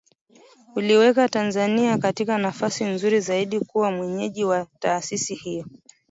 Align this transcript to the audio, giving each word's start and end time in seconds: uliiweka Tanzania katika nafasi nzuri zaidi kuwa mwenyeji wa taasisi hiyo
uliiweka 0.75 1.29
Tanzania 1.29 1.97
katika 1.97 2.37
nafasi 2.37 2.83
nzuri 2.85 3.19
zaidi 3.19 3.59
kuwa 3.59 3.91
mwenyeji 3.91 4.43
wa 4.43 4.67
taasisi 4.79 5.35
hiyo 5.35 5.65